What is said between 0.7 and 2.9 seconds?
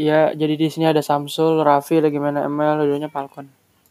sini ada Samsul, Raffi lagi main ML,